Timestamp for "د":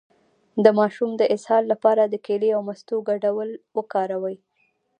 0.63-0.65, 1.17-1.23, 2.05-2.15